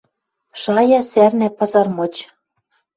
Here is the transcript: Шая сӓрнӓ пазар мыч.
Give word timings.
Шая 0.61 1.01
сӓрнӓ 1.11 1.49
пазар 1.57 1.87
мыч. 1.97 2.15